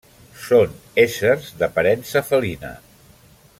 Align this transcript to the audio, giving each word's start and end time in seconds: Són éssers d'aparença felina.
Són 0.45 0.71
éssers 1.03 1.51
d'aparença 1.61 2.25
felina. 2.31 2.75